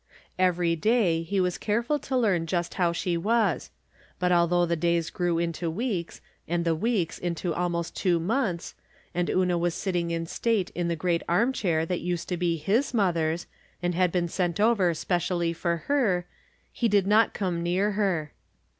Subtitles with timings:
[0.39, 3.69] Every day he was careful to learn just how she was;
[4.17, 8.73] but, although the days grew into weeks, and the weeks into almost two months,
[9.13, 12.57] and Una was sitting in state in the great arm chair that used to be
[12.57, 13.45] his mother's,
[13.83, 16.25] and had been sent over specially for her,
[16.71, 18.33] he did not come near her.